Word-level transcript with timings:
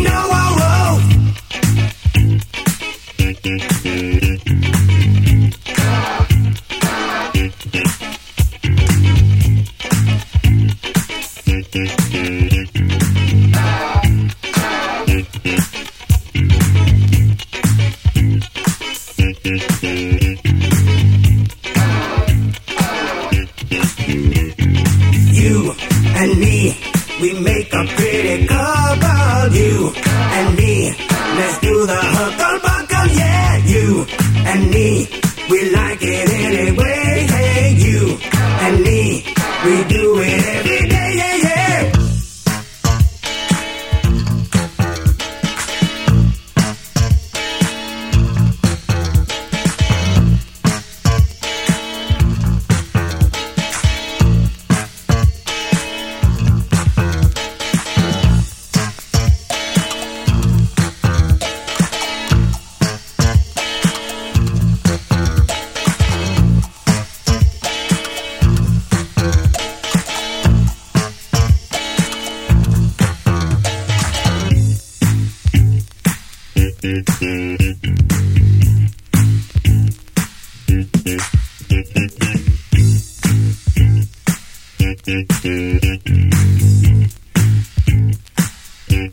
know 0.00 0.37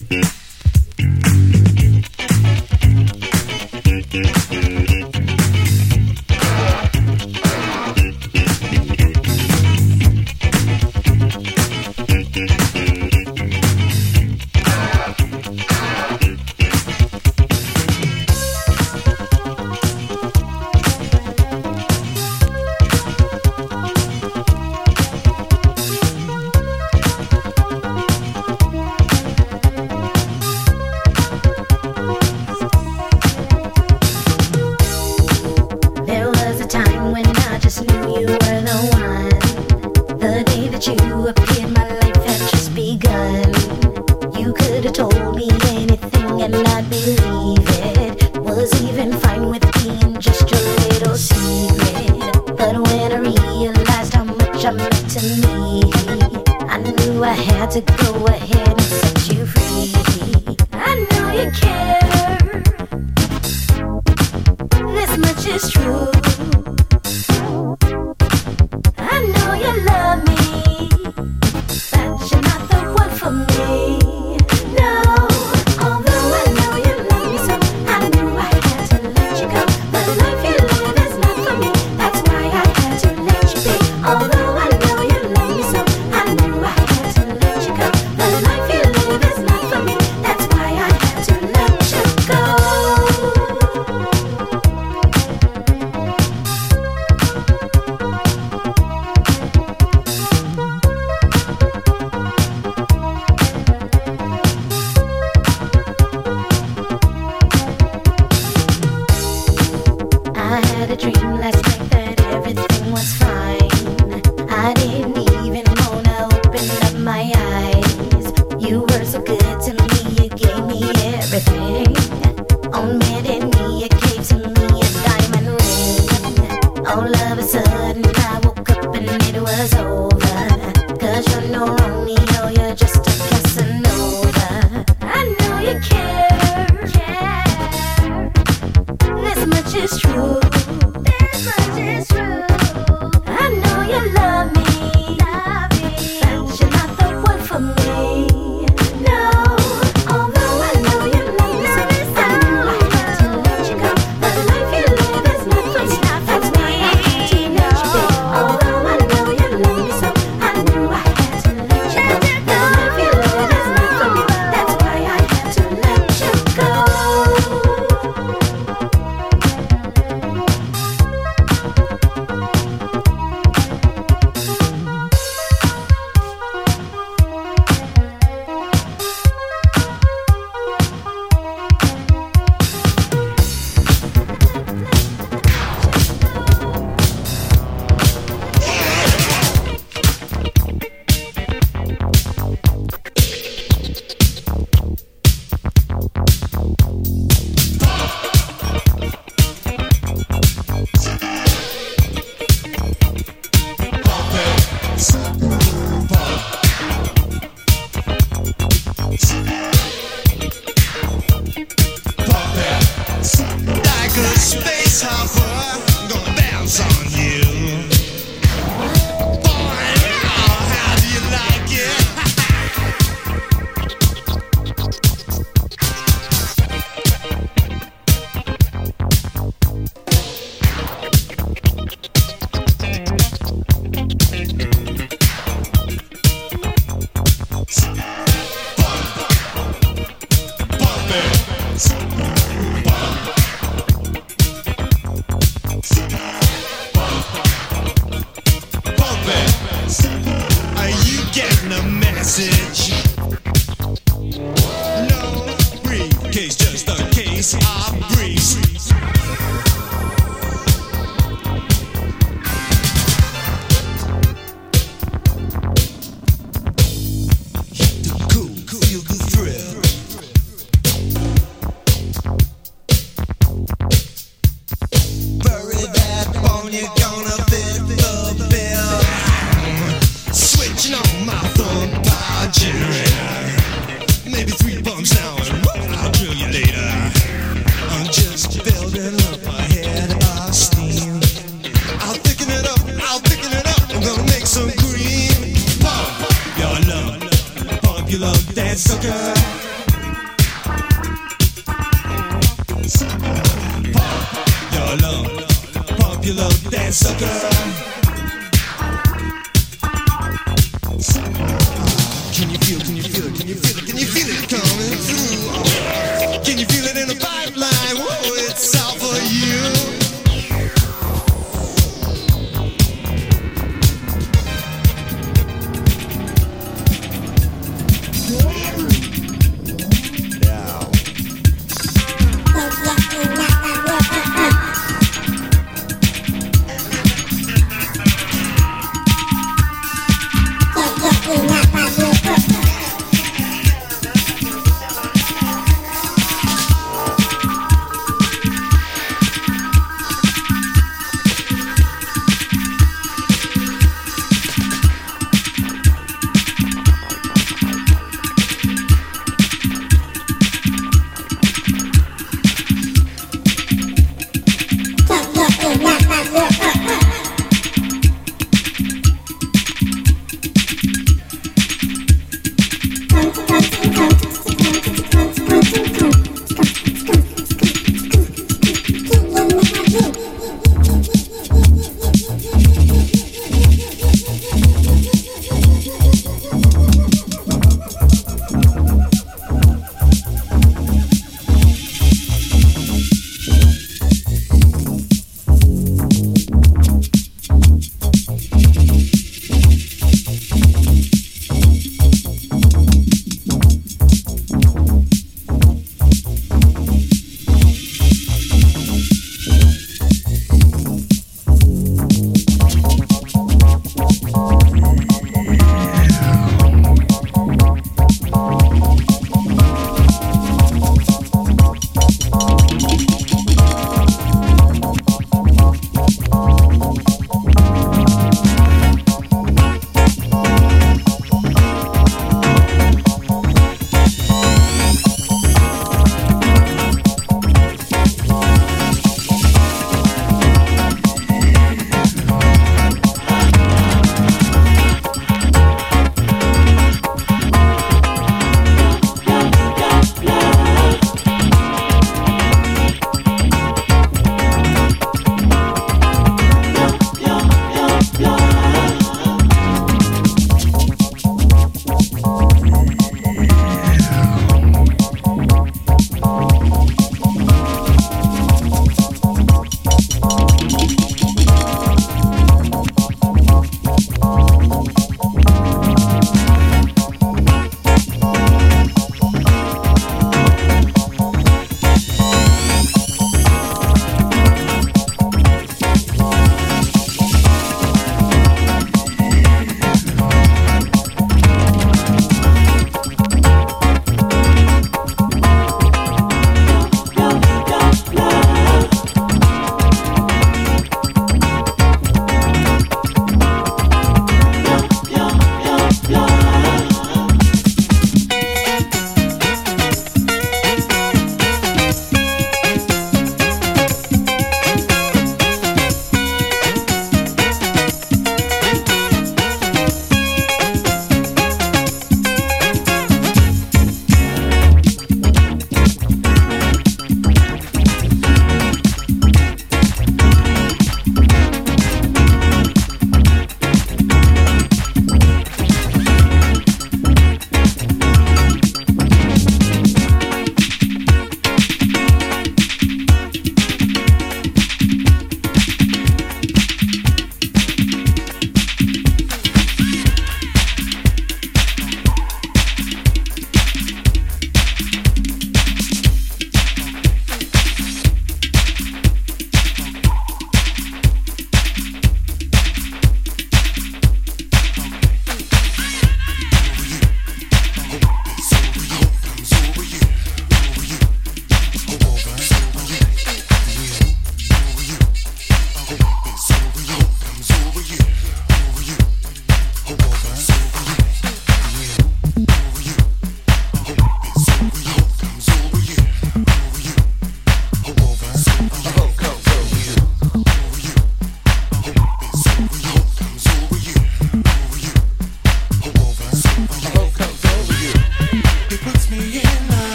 Mm-hmm. 0.00 0.39